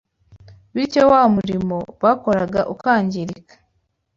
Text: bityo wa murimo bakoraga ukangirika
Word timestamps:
bityo 0.73 1.01
wa 1.11 1.21
murimo 1.35 1.77
bakoraga 2.03 2.61
ukangirika 2.73 3.55